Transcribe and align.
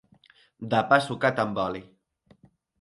De 0.71 0.79
pa 0.93 0.99
sucat 1.09 1.43
amb 1.45 1.63
oli. 1.67 1.85